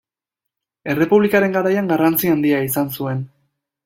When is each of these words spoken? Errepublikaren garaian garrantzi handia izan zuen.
Errepublikaren 0.93 1.53
garaian 1.57 1.91
garrantzi 1.91 2.31
handia 2.37 2.63
izan 2.69 2.91
zuen. 3.01 3.23